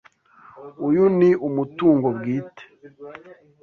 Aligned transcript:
Uyu 0.87 1.03
ni 1.17 1.29
umutungo 1.47 2.07
bwite. 2.17 2.63